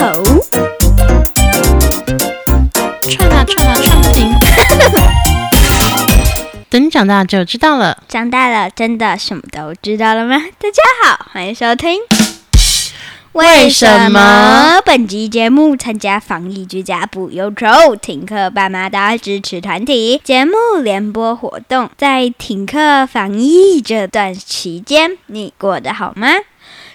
[0.00, 0.22] 头。
[3.02, 4.32] 串啊串啊串不停。
[6.70, 7.98] 等你长大就知道了。
[8.08, 10.36] 长大了，真的什么都知道了吗？
[10.58, 12.00] 大家好，欢迎收听。
[13.32, 21.90] 为什么本集节目参加防疫居家不忧愁停课爸妈的支持团体节目联播活动？
[21.98, 26.28] 在停课防疫这段期间，你过得好吗？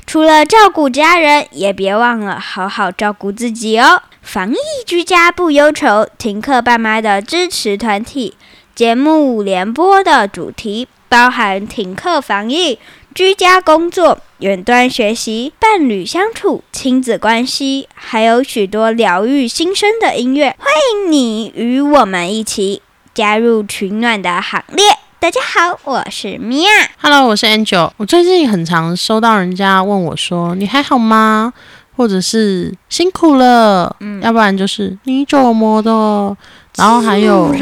[0.07, 4.03] 除了照顾家人，也别忘了好好照顾自己哦。
[4.21, 8.35] 防疫居家不忧愁，停课爸妈的支持团体
[8.73, 12.79] 节目联播的主题包含停课防疫、
[13.13, 20.55] 居家工作、远端学习、伴侣相处、亲子关系，还有许多疗愈心声的音乐。
[20.59, 22.81] 欢迎你与我们一起
[23.13, 24.94] 加入取暖的行列。
[25.19, 26.69] 大家好，我是米娅。
[27.01, 27.91] Hello，我是 Angel。
[27.97, 31.51] 我最近很常收到人家问我说：“你还好吗？”
[31.95, 36.37] 或者是辛苦了，嗯要不然就是你怎么的，
[36.75, 37.55] 然后还有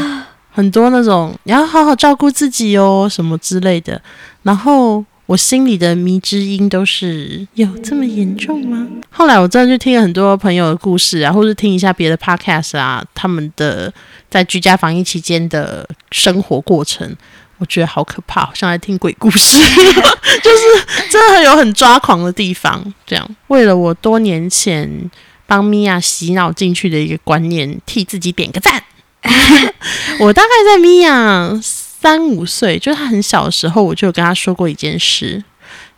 [0.52, 4.02] 很多那种你要好好照顾自己哦，什么之类的。
[4.42, 8.86] 然后我心里的迷之音都是有这么严重吗？
[9.10, 13.94] 后来我真的就听了很多朋友的故事啊，或是听一下别的 podcast 啊，他们的
[14.30, 17.16] 在居家防疫期间的生活过程。
[17.64, 19.58] 我觉得好可怕，好像在听鬼故事，
[20.44, 22.84] 就是真的有很抓狂的地方。
[23.08, 25.10] 这样，为了我多年前
[25.48, 28.84] 帮米娅洗脑进去的一个观念，替自己点个赞。
[30.20, 35.42] 我大概在米娅三五岁，就是她很小的时候，我就有跟她说过一件事，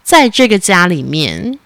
[0.03, 1.57] 在这个家里面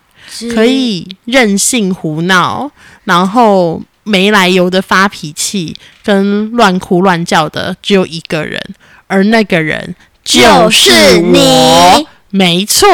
[0.55, 2.71] 可以任性胡闹，
[3.03, 8.59] 然后没来由的发脾气跟乱哭乱叫的只有一个人，
[9.07, 12.07] 而那个人就是你。
[12.31, 12.87] 没错，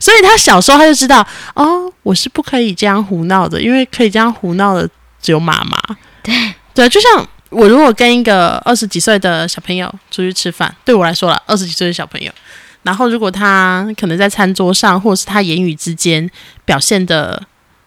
[0.00, 1.24] 所以他小时候他就知道
[1.54, 4.88] 哦，我是不可以这样胡闹的，因为可以这样胡闹的
[5.22, 5.96] 只有妈妈。
[6.24, 6.34] 对
[6.74, 12.32] 对，就像我如果跟一个二十几岁的小朋友出去吃饭，对我来说了，二十几岁的小朋友，
[12.82, 16.28] 然后如果他可能在餐桌上或者是他言语之间
[16.64, 17.40] 表现的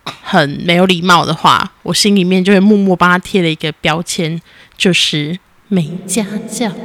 [0.04, 4.40] 很没有礼貌的话，我心里面就会默默帮他贴了一个标签，
[4.78, 5.38] 就是
[5.68, 6.72] 没家教。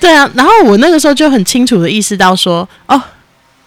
[0.00, 3.00] 对啊，然后我那个时候就很清楚的意识到说，哦，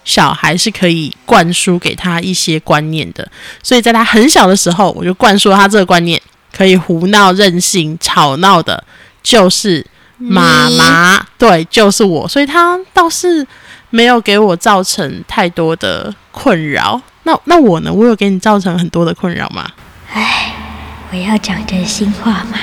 [0.06, 3.28] 小孩是可以灌输给他一些观念的，
[3.64, 6.22] 所以在他很小的时候，我就灌输了他这个观念，
[6.56, 8.84] 可以胡闹、任性、吵闹的，
[9.24, 9.84] 就是
[10.18, 13.46] 妈妈，对，就是我，所以他倒是
[13.90, 17.02] 没有给我造成太多的困扰。
[17.24, 17.92] 那那我呢？
[17.92, 19.68] 我有给你造成很多的困扰吗？
[21.12, 22.58] 我要讲真心话吗？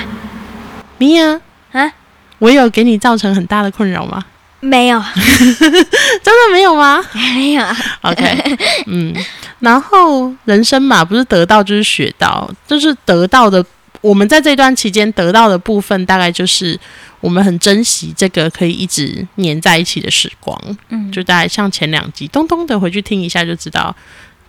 [0.97, 1.39] 米娅
[1.71, 1.91] 啊，
[2.39, 4.23] 我有给你造成很大的困扰吗？
[4.61, 7.03] 没有， 真的没有吗？
[7.35, 7.63] 没有。
[8.01, 8.57] OK，
[8.87, 9.13] 嗯，
[9.59, 13.63] 然后人生嘛，不是得到就是学到，就是得到的。
[14.05, 16.79] 我们在这段期间得到的部分，大概就是
[17.21, 20.55] 我们很珍惜这个可以一直黏在一起的时光。
[20.89, 23.95] 嗯，就大概像前两集，咚咚的回去听一下，就知道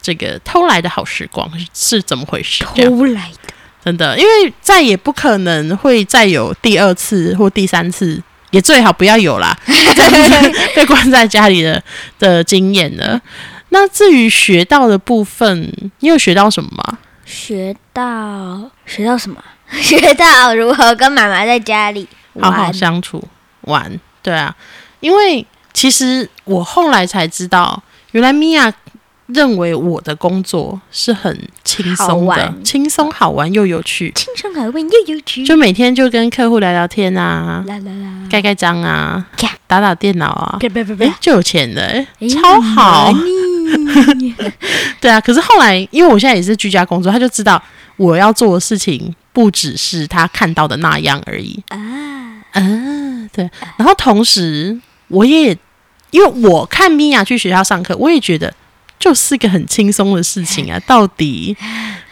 [0.03, 2.65] 这个偷来的好时光是是怎么回事。
[2.65, 3.55] 偷来的。
[3.83, 9.57] 真的，因为再也不可能会再有第二次或第三次，也最好不要有啦，
[10.75, 11.83] 被关在家里的
[12.19, 13.21] 的经验了。
[13.69, 16.99] 那至于学到的部分，你有学到什么吗？
[17.27, 19.37] 学到学到什么？
[19.83, 22.07] 学到如何跟妈妈在家里
[22.41, 23.23] 好好相处
[23.63, 24.55] 玩，对啊，
[25.01, 27.83] 因为其实我后来才知道，
[28.13, 28.73] 原来米娅
[29.27, 35.45] 认为我的工作是很轻松的，轻松好玩又有趣，轻松好玩又有趣。
[35.45, 39.27] 就每天就跟客户聊聊天啊，啦啦啦，盖盖章啊，
[39.67, 43.13] 打打电脑啊，别别别哎、就有钱的、超好。
[45.01, 47.63] 对啊，可是后来，因为我现在也是居家工作，他就知道
[47.97, 51.63] 我要做的事情不只是他看到的那样而已。
[51.69, 51.79] 啊，
[52.53, 52.63] 啊，
[53.33, 53.49] 对。
[53.77, 54.79] 然后同时，
[55.09, 55.57] 我也
[56.11, 58.53] 因为我看米娅去学校上课，我也觉得
[58.99, 60.81] 就是个很轻松的事情啊。
[60.87, 61.57] 到底，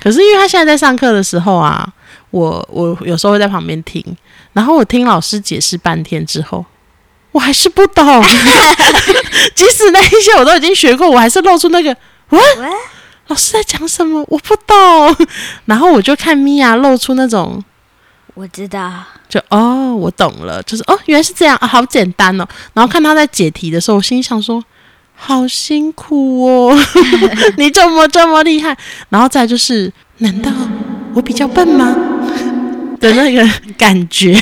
[0.00, 1.90] 可是因为他现在在上课的时候啊，
[2.30, 4.04] 我我有时候会在旁边听，
[4.52, 6.64] 然后我听老师解释半天之后。
[7.34, 8.24] 我还是不懂，
[9.56, 11.94] 即使那一些我都已经学过，我还是露出那个
[12.28, 12.68] 喂，喂
[13.26, 14.24] 老师在讲什么？
[14.28, 15.26] 我不懂。
[15.66, 17.60] 然后我就看米娅露出那种
[18.34, 22.46] 我知道，就哦，我懂了，就是哦，原来是这样啊，好简单哦。
[22.72, 24.62] 然后看他在解题的时候，我心里想说，
[25.16, 26.78] 好辛苦哦，
[27.58, 28.76] 你怎么这么厉害？
[29.08, 30.52] 然后再就是，难道
[31.14, 31.96] 我比较笨吗？
[33.00, 33.44] 的那个
[33.76, 34.40] 感觉，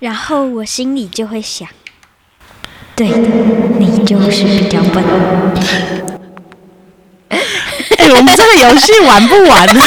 [0.00, 1.66] 然后我心里就会想，
[2.96, 3.16] 对的，
[3.78, 5.04] 你就是比较笨。
[7.28, 9.80] 哎、我们这个游戏玩不完呢？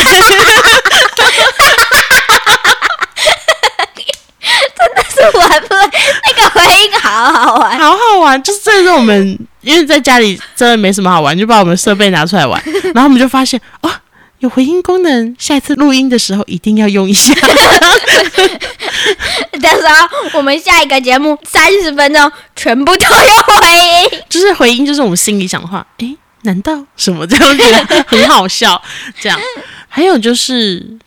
[5.09, 12.61] 是玩不那个回音好好玩，好好玩，就是这是我们因为在家里真的没什么好玩，就把我们设备拿出来玩，
[12.93, 13.91] 然后我们就发现哦，
[14.39, 17.33] 有回音功能，下一次录音的时候一定要用一下。
[19.61, 23.09] 到时候我们下一个节目三十分钟全部都有
[23.59, 23.67] 回
[24.13, 25.85] 音，就是回音，就是我们心里想的话。
[25.97, 28.81] 诶，难道什么这样觉得很好笑？
[29.19, 29.37] 这样，
[29.89, 30.97] 还有就是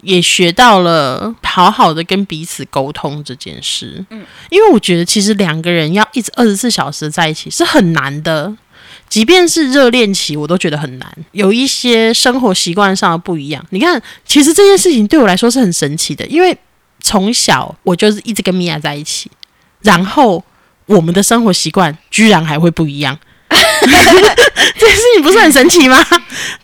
[0.00, 4.04] 也学到了好好的跟彼此沟通这件事。
[4.10, 8.52] 嗯，因为我觉得其实两个人要一直二十四小时在一起是很难的，
[9.08, 11.10] 即便是热恋期，我都觉得很难。
[11.32, 13.64] 有一些生活习惯上的不一样。
[13.70, 16.56] 你看，其实这件事情对我来说是很神奇的，因为
[17.00, 19.30] 从小我就是一直跟米娅在一起，
[19.80, 20.44] 然后
[20.86, 23.18] 我们的生活习惯居然还会不一样。
[23.50, 26.04] 这件事情不是很神奇吗？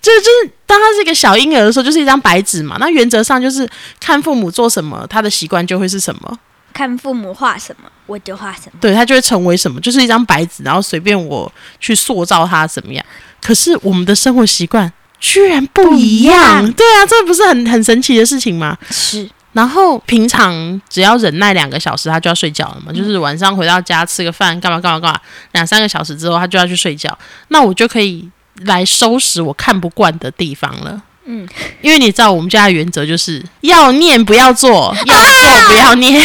[0.00, 2.76] 就 就是当他是一个小婴儿的时候，就是一张白纸嘛。
[2.78, 3.68] 那原则上就是
[3.98, 6.38] 看父母做什么，他的习惯就会是什么。
[6.74, 8.72] 看父母画什么，我就画什么。
[8.80, 11.50] 对他就会成为什么，就是一张白纸，然后随便我
[11.80, 13.02] 去塑造他怎么样。
[13.40, 18.76] 可是我们的生活习惯居然不一样，对啊，这不是很很神奇的事情吗？
[18.90, 19.26] 是。
[19.52, 22.92] 然后平常只要忍耐两个小时，他就要睡觉了嘛。
[22.92, 25.20] 就是晚上回到家吃个饭，干嘛干嘛干嘛，
[25.52, 27.16] 两三个小时之后他就要去睡觉。
[27.48, 28.28] 那我就可以
[28.62, 31.00] 来收拾我看不惯的地方了。
[31.26, 31.48] 嗯，
[31.80, 36.20] 因为你知道我们家的原则就是要念不要做，要做不要念。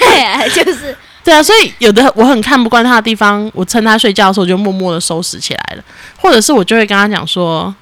[0.00, 1.42] 对啊，就是对啊。
[1.42, 5.82] 所以有的我很看不惯他的地方，我趁他睡觉的时候就默默的收拾起来了，
[6.16, 7.74] 或者是我就会跟他讲说，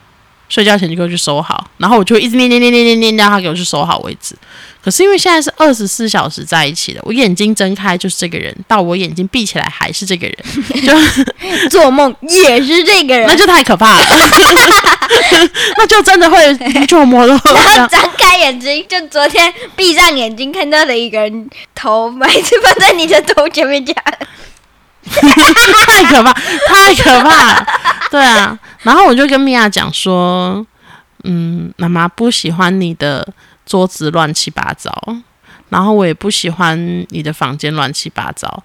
[0.49, 4.35] 睡觉前就给我去收好，然后我就一直念念念念念念到他给我去收好为止。
[4.83, 10.37] 可是因为现在是二十四小时在一起的，我眼睛睁开就是这个人，到我眼睛闭起来还是这个人，
[10.87, 14.07] 就做梦也是这个人，那就太可怕了，
[15.77, 16.55] 那就真的会
[16.87, 17.41] 做梦了。
[17.45, 23.97] 然后张开眼睛，就昨天闭上眼睛看到的一个人头，每次放在你的头前面讲，
[25.87, 27.67] 太可怕，太可怕，
[28.11, 28.59] 对啊。
[28.83, 30.67] 然后我就跟米娅讲说，
[31.25, 33.27] 嗯，妈妈不喜欢你的。
[33.67, 34.93] 桌子乱七八糟，
[35.71, 38.63] 然后我也不喜欢你的房间乱七八糟。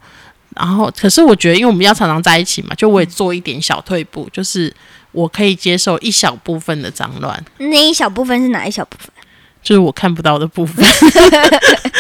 [0.55, 4.71] 然后，可是我觉得，因为我们要常常在一起嘛，就我也做一点小退步，就是
[5.11, 7.43] 我可以接受一小部分的脏乱。
[7.57, 9.09] 那一小部分是哪一小部分？
[9.63, 10.85] 就是我看不到的部分。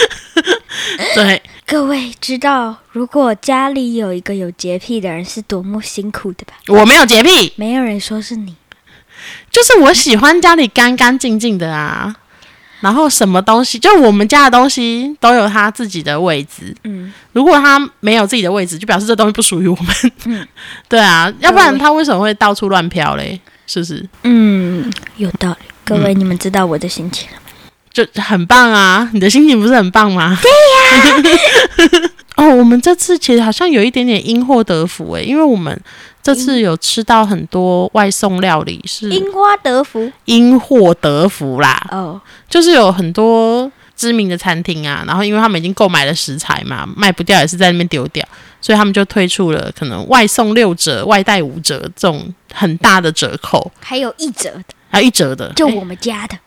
[1.15, 1.41] 对，
[1.71, 6.55] 各位知道，如果家里有一个有洁癖的人，是多么辛苦的吧？
[6.67, 8.53] 我没有洁癖，没有人说是你，
[9.49, 12.13] 就是我喜欢家里干干净净的啊。
[12.81, 16.75] 然后什么东西，就我们家的东西都有他自己的位置。
[16.83, 19.95] 嗯，如果他没有自己的位置，就表示这东西不属于我们。
[20.25, 20.45] 嗯，
[20.89, 23.39] 对啊，要不然他为什么会到处乱飘嘞？
[23.65, 24.05] 是不是？
[24.23, 25.57] 嗯，有道理。
[25.85, 27.29] 各位，你们知道我的心情？
[27.93, 29.09] 就很棒啊！
[29.13, 30.37] 你的心情不是很棒吗？
[30.41, 32.09] 对呀。
[32.37, 35.79] 哦，我们这次其实好像有一点点因祸得福诶，因为我们。
[36.23, 41.83] 这次有吃到很多外送料理，是因祸得福，因祸得福啦。
[41.89, 48.23] 哦，就是有很多知名的餐厅啊，然后因为他们已经购买了食材嘛，卖不掉也是在那边丢掉，
[48.61, 56.37] 所以他们就推出了可能外送六折、外带五折这种很大的折扣，还有一折的，还有一折的，就我们家的，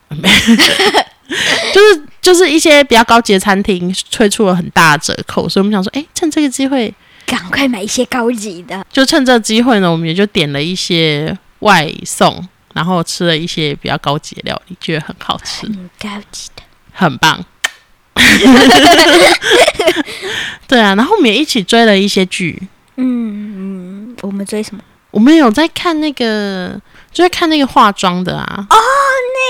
[1.72, 6.92] 就是就是一些比较高级的餐厅推出了很大的折扣，所以我们想说，哎，趁这个机会。
[7.26, 16.62] 赶快买一些高级的，就趁这机会呢，我们也就点了一些外送，然后吃了一些比较高级的料理，觉得很好吃，很高级的，
[16.92, 17.42] 很棒。
[20.68, 22.62] 对啊，然后我们也一起追了一些剧。
[22.96, 24.82] 嗯嗯，我们追什么？
[25.10, 26.78] 我们有在看那个，
[27.10, 28.66] 就在看那个化妆的啊。
[28.68, 28.76] 哦，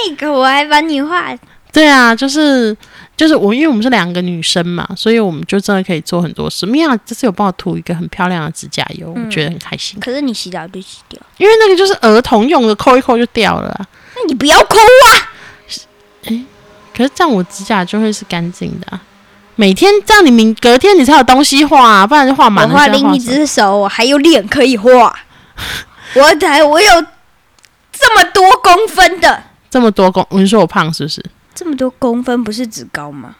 [0.07, 1.37] 那个我还帮你画。
[1.75, 2.75] 对啊，就是
[3.17, 6.65] 就是我，因为我们是两个女生嘛，所以我们就真的可以做很多事。
[6.65, 9.99] 米娅这次有帮我涂一个很漂亮的指甲油，我觉得很开心。
[9.99, 13.89] 可是你洗澡就洗掉，因为那个就是儿童用的，抠一抠就掉了。
[14.15, 15.35] 那你不要抠啊！
[16.27, 16.45] 哎，
[16.97, 19.01] 可是这样我指甲就会是干净的。
[19.57, 22.73] 每天这样，你明隔天你才有东西画，不然就画满了。
[22.73, 25.13] 我画另一只手，我还有脸可以画。
[26.15, 27.05] 我才我有
[27.93, 31.25] 这么多公分的，这么多公，你说我胖是不是？
[31.55, 33.37] 这么多公分不是指高吗？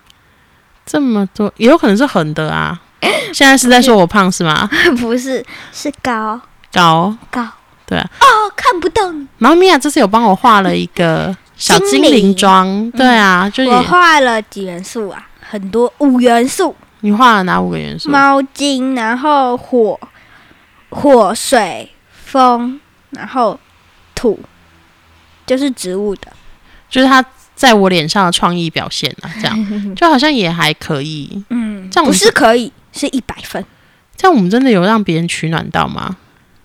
[0.87, 2.79] 这么多也有可能是横的啊！
[3.33, 4.69] 现在是在说我胖是吗？
[5.01, 6.41] 不是，是高
[6.73, 7.47] 高高。
[7.87, 8.11] 对啊。
[8.21, 9.27] 哦，看不到你。
[9.39, 12.91] 然后米娅这次有帮我画了一个小精灵妆。
[12.93, 15.27] 对啊，就我画了几元素啊？
[15.41, 16.75] 很多五元素。
[17.01, 18.11] 你画了哪五个元素？
[18.11, 19.99] 猫精，然后火、
[20.91, 22.81] 火、水、风，
[23.11, 23.59] 然后
[24.15, 24.39] 土。
[25.47, 26.33] 就是植物的。
[26.89, 27.23] 就是他
[27.55, 31.43] 在我脸上的创意表现啊，这样 就好像也还可以。
[31.51, 33.65] 嗯，这样不是可以，是一百分，
[34.17, 36.17] 这样我们真的有让别人取暖到吗？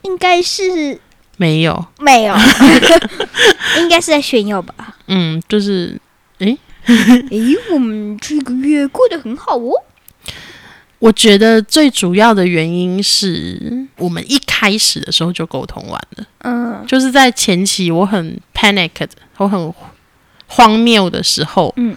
[0.03, 1.00] 应该是
[1.38, 2.36] 没有，没有，
[3.79, 4.96] 应该是在炫耀吧？
[5.08, 6.00] 嗯，就是
[6.39, 9.72] 诶诶，我们这个月过得很好哦。
[11.00, 19.74] 我觉得最主要的原因是我们一开始的时候就沟通完了，嗯就是在前期我很 panic 的，我很
[20.50, 21.96] 荒谬的时候，嗯，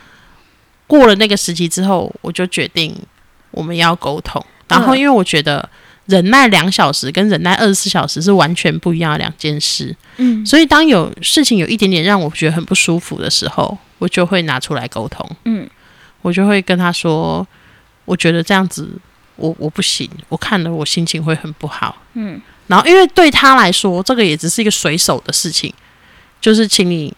[0.86, 2.94] 过了那个时期之后，我就决定
[3.50, 4.44] 我们要沟通。
[4.68, 5.68] 然后，嗯因为我觉得
[6.06, 15.28] 忍耐两小时跟忍耐二十四小时是完全不一样的两件事，嗯所以当有事情有一点点让我觉得很不舒服的时候，我就会拿出来沟通。
[15.44, 15.68] 嗯
[16.22, 17.46] 我就会跟他说，
[18.04, 18.88] 我觉得这样子
[19.36, 21.96] 我我不行，我看了我心情会很不好。
[22.14, 25.72] 嗯然后因为对他来说，这个也只是一个随手的事情，
[26.40, 27.14] 就是请你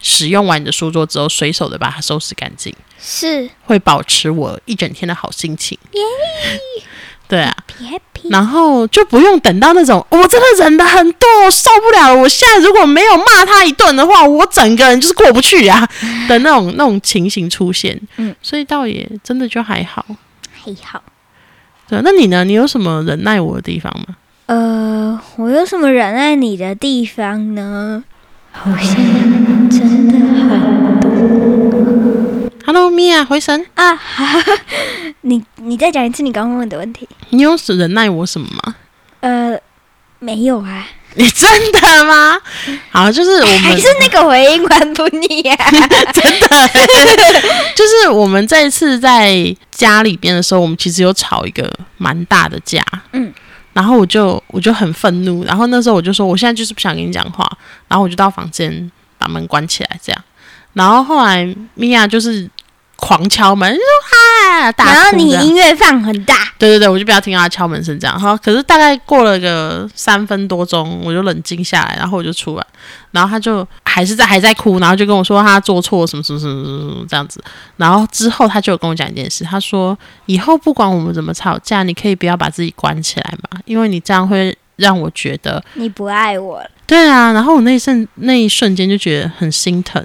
[0.00, 5.78] 使用完你的书桌之后，随手的把它收拾干净，是会保持我一整天的好心情。
[5.92, 6.00] 耶
[7.28, 12.16] 对啊，happy，然后就不用等到那种我真的忍的很多，我受不了了。
[12.22, 15.84] 我现在如果没有骂他一顿的话，我整个人就是过不去啊
[16.28, 18.00] 的那种那种情形出现。
[18.18, 20.06] 嗯，所以倒也真的就还好。
[20.52, 21.02] 还好。
[21.88, 22.44] 对，那你呢？
[22.44, 24.16] 你有什么忍耐我的地方吗？
[24.46, 28.04] 呃，我有什么忍耐你的地方呢？
[28.62, 28.96] 好像
[29.70, 31.10] 真的很多
[32.64, 33.94] Hello，米娅，回神，啊！
[33.94, 34.52] 哈哈
[35.20, 37.08] 你你再讲一次你刚刚问的问题。
[37.30, 38.74] 你有忍耐我什么吗？
[39.20, 39.56] 呃，
[40.18, 42.36] 没有啊，你真的吗？
[42.90, 45.56] 好，就是我们还是那个回音关不腻啊。
[46.12, 46.68] 真的
[47.76, 52.82] 就是我们这一次在家里边的时候，我们其实有吵一个蛮大的架，
[53.12, 53.32] 嗯，
[53.76, 57.46] 然后我就我就很愤怒，然后那时候我就说，我现在就是不想跟你讲话，
[57.88, 60.24] 然后我就到房间把门关起来，这样，
[60.72, 62.48] 然后后来米娅就是
[62.96, 68.18] 狂敲门，就说嗨，大然后你音乐放很大，对对对，我就不要听到他敲门声这样。
[68.18, 72.66] 哈，可是大概过了个三分多钟，我就冷静下来，然后我就出来，
[73.10, 77.42] 然后他就还是在还在哭，然后就跟我说他做错什么什么什么什么什么这样子。
[77.76, 86.70] 然后之后他就有跟我讲一件事，他说以后不管我们怎么吵架，你可以不要把自己关起来嘛，因为你这样会让我觉得你不爱我了。
[86.86, 87.32] 对啊。
[87.32, 90.02] 然后我那一瞬那一瞬间就觉得很心疼，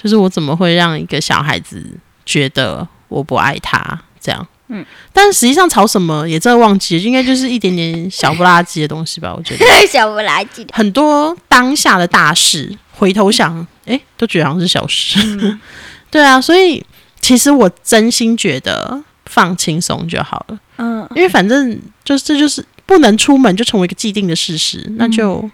[0.00, 1.84] 就是我怎么会让一个小孩子
[2.28, 4.46] 觉得我不爱他这样。
[4.70, 9.34] 嗯，但实际上吵什么也真的忘记了，应该就是一点点小不拉几的东西吧。
[9.34, 10.66] 我觉得 小不拉几。
[10.74, 15.18] 很多当下的大事，回头想，诶，都觉得好像是小事。
[15.40, 15.58] 嗯
[16.12, 16.84] 对啊，所以
[17.20, 25.50] 其实我真心觉得放轻松就好了，嗯，因为反正就是这就是不能出门就成为一个既定的事实，那就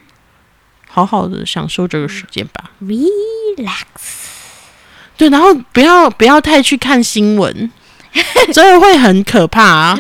[0.89, 2.73] 好好的享受这个时间吧。
[2.83, 3.85] relax。
[5.17, 7.71] 对，然后不要不要太去看新闻，
[8.53, 9.99] 真的会很可怕啊！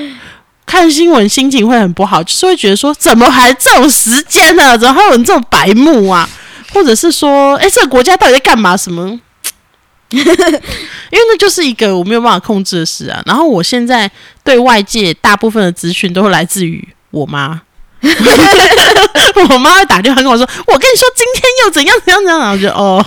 [0.66, 4.76] 看新闻心情会很不好，就是会觉得说，怎么还这种时间呢？
[4.76, 6.28] 怎么还有人这种白目啊？
[6.72, 8.76] 或者是说，哎，这个国家到底在干嘛？
[8.76, 9.20] 什么？
[10.10, 10.32] 因为
[11.10, 13.22] 那就是一个我没有办法控制的事啊。
[13.26, 14.10] 然后我现在
[14.42, 17.60] 对外界大部分的资讯都来自于我妈。
[19.50, 23.04] 我妈会打电话跟我说：“我跟你说，今天又怎样怎样怎样。”然后我就哦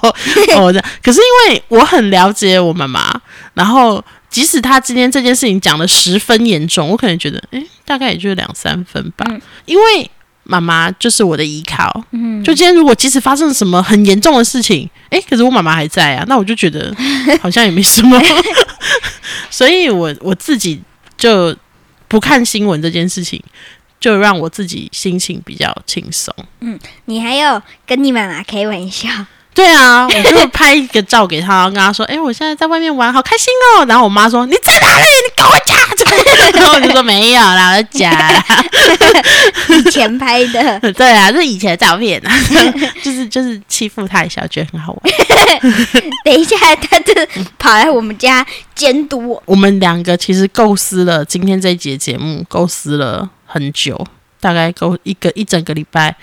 [0.55, 0.85] 哦这样。
[1.03, 3.19] 可是因为我很了解我妈妈，
[3.53, 9.25] 然后即使她今天这件事情讲的十分严重，我可能觉得，诶，大概也就是两三分吧。
[9.29, 10.09] 嗯因为
[10.43, 12.03] 妈妈就是我的依靠。
[12.11, 16.93] 嗯，就今天如果即使发生了什么很严重的事情，诶，可是我妈妈还在啊，那我就觉得
[17.41, 18.21] 好像也没什么。
[19.51, 20.81] 所以我我自己
[21.17, 21.55] 就
[22.07, 23.41] 不看新闻这件事情。
[23.99, 26.33] 就让我自己心情比较轻松。
[26.61, 29.07] 嗯你还有跟你妈妈开玩笑，
[29.53, 35.05] 对啊，我就拍一个照给他，跟他说：“哎、我现在在外面玩，好开心哦。”然后我妈说：“你在哪里？
[35.25, 35.77] 你跟我讲。
[36.53, 38.45] ”然后我就说：“没有啦，我在家啦。
[39.69, 42.31] 以前拍的，”对啊，这是以前的照片啊，
[43.03, 45.13] 就是就是欺负他一下，觉得很好玩。
[46.23, 47.13] 等一下他就
[47.57, 49.43] 跑来我们家监督我。
[49.45, 54.05] 我们两个其实构思了今天这一节节目，构思了很久，
[54.39, 56.15] 大概够一个一整个礼拜，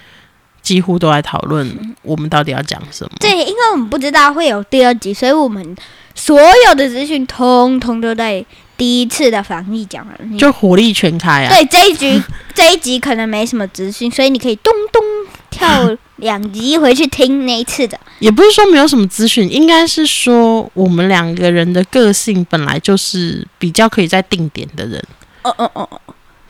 [0.63, 3.11] 几乎都在讨论我们到底要讲什么。
[3.19, 5.77] 对，因为我们不知道会有第二集，所以我们
[6.15, 8.45] 所有的资讯通通都在
[8.77, 10.39] 第一次的防疫讲完。
[10.39, 11.49] 就火力全开啊！
[11.53, 12.23] 对这一局
[12.55, 15.03] 这一集可能没什么资讯，所以你可以咚咚
[15.51, 17.99] 跳两集回去听那一次的。
[18.21, 25.03] 也不是说没有什么资讯，应该是说我们两个人的个性本来就是比较可以在定点的人。
[25.43, 26.01] 哦哦哦哦，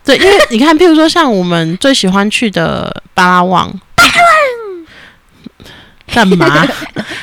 [0.04, 4.84] 对，因为你看，譬如说像我们最喜欢去的巴拉望，巴拉望，
[6.14, 6.68] 干嘛？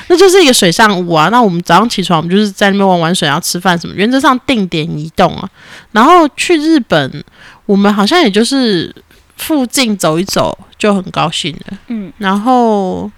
[0.08, 1.30] 那就是一个水上屋啊。
[1.30, 5.48] 那我们早上起床，我们就是在那边玩玩水，然后吃饭什么，原则上定点移动啊。
[5.92, 7.24] 然后去日本，
[7.68, 8.94] 我们好像也就是
[9.38, 11.78] 附近走一走就很高兴了。
[11.88, 13.10] 嗯，然后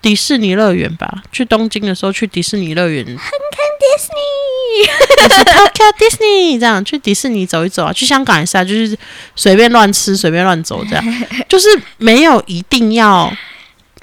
[0.00, 4.86] 迪士尼乐园吧，去东京的时候去迪士尼乐园，Disney，
[5.16, 8.96] 就是 Tokyo Disney 这样去迪士尼走一走啊，去香港也是啊，就是
[9.34, 11.04] 随便乱吃随便乱走这样，
[11.48, 13.32] 就是没有一定要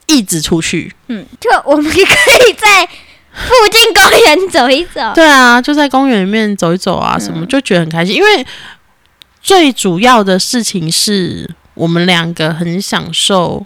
[0.08, 0.94] 一直出去。
[1.08, 5.14] 嗯，就我们可以在附近公园走一走。
[5.16, 8.46] 对啊，就在公园里面走一走啊，什么就觉得很开心，因为
[9.42, 13.66] 最主要的事情是我们两个很享受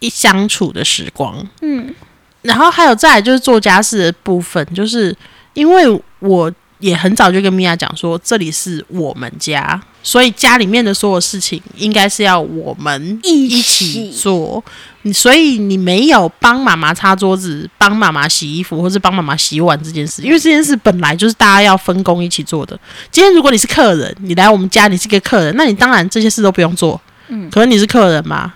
[0.00, 1.46] 一相处的时光。
[1.62, 1.94] 嗯
[2.42, 5.14] 然后还有再来就是做家事的部分，就是
[5.52, 14.64] 因为我也很早就跟米娅讲说，这里是我们家，所以家里面的所有事情应该是要我们一起做。
[15.02, 22.78] 你所以你没有帮妈妈擦桌子、帮妈妈洗衣服，或是帮妈妈洗碗这件事，因为这件事本来就是大家要分工一起做的。
[23.10, 26.98] 今天如果你是客人，你来我们家，你是个客人，那你当然这些事都不用做。
[27.28, 28.54] 嗯，可是你是客人嘛，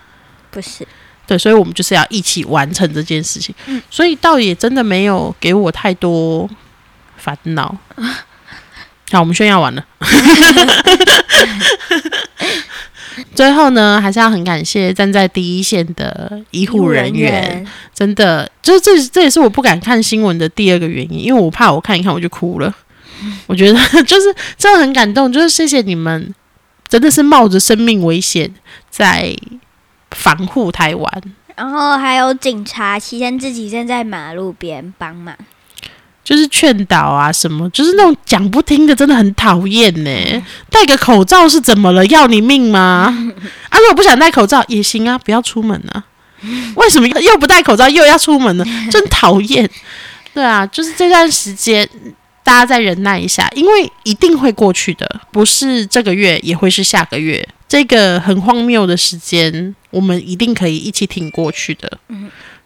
[0.49, 0.87] 不是，
[1.27, 3.53] 对，所以我们就是要一起完成这件事情。
[3.67, 6.49] 嗯所以倒也真的没有给我太多
[7.17, 7.75] 烦恼。
[9.11, 9.85] 好，我们炫耀完了。
[13.33, 22.73] 最后呢，还是要很感谢站在第一线的医护人员，真的，就是这这也是我不敢看新闻的第二个原因，因为我怕我看一看我就哭了。
[23.47, 26.33] 我觉得 就是真的很感动，就是谢谢你们，
[26.89, 28.53] 真的是冒着生命危险
[28.89, 29.33] 在
[30.15, 31.23] 防护台湾。
[31.55, 35.35] 然后还有警察期间自己站在马路边帮忙。
[36.23, 40.43] 就是劝导啊什么，就是那种讲不听的，真的很讨厌呢。
[40.71, 42.03] 戴个口罩是怎么了？
[42.07, 43.15] 要你命吗？
[43.69, 46.03] 啊，如果不想戴口罩也行啊，不要出门啊。
[46.75, 48.65] 为什么又不戴口罩又要出门呢？
[48.89, 49.69] 真讨厌。
[50.33, 51.87] 对啊，就是这段时间
[52.43, 57.47] 大家再忍耐一下，因为一定会过去的，不是这个月也会是下个月。
[57.67, 61.99] 这个很荒谬的时间，我们一定可以一起挺过去的。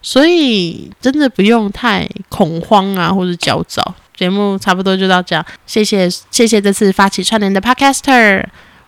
[0.02, 3.96] 所以真的不用太恐慌啊，或者焦躁。
[4.16, 8.44] 节目差不多就到这样，谢谢谢谢这次发起串联的 Podcaster，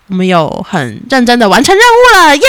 [0.08, 2.44] 我们有很认真的完成任务了，耶！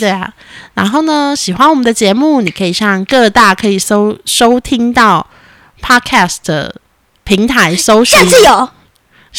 [0.00, 0.32] 对啊，
[0.72, 5.26] 然后呢，喜欢我们的节目，你可以上各大可以收收听到
[5.82, 6.76] Podcast 的
[7.24, 8.70] 平台搜寻下次有，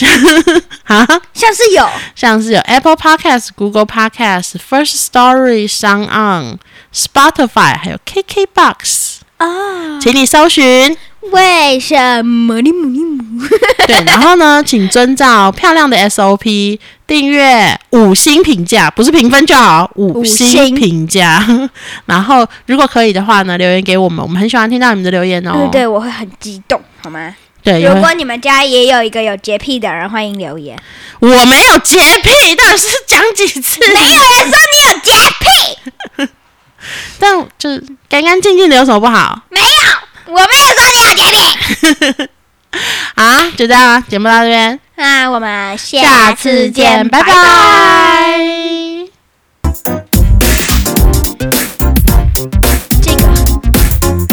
[0.86, 6.58] 啊，像是有，像是有 Apple Podcast、Google Podcast、First Story、Sound On、
[6.94, 10.00] Spotify，还有 KKBox，啊？
[10.00, 10.98] 请你搜寻。
[11.32, 13.44] 为什么你母你母？
[13.86, 21.46] 对，然后呢，请遵照漂亮的 SOP 订阅五星评价，不是评分就好，五星评价。
[22.06, 25.68] 然后如果可以的话呢，留言给我们，我们很喜欢听到你们的留言哦。
[25.70, 27.36] 对对，我会很激动，好吗？
[27.68, 30.82] 对，如果你们家也有一个有洁癖的人，欢迎留言。
[31.20, 33.82] 我没有洁癖，到底是讲几次？
[33.94, 36.30] 没有人说你有洁癖，
[37.20, 37.70] 但就
[38.08, 39.68] 干干净净的有什么不好没有，
[40.28, 41.24] 我没有说你有洁
[42.16, 42.30] 癖。
[43.16, 43.52] 啊？
[43.58, 47.34] 就这样啊，节目到这边，那我们下下次次见，拜拜。
[53.02, 53.28] 这个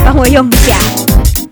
[0.05, 0.77] 帮我用一下。